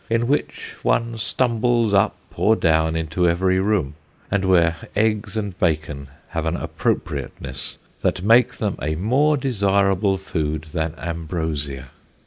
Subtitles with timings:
[0.09, 3.93] in which one stumbles up or down into every room,
[4.31, 10.63] and where eggs and bacon have an appropriateness that make them a more desirable food
[10.73, 11.91] than ambrosia.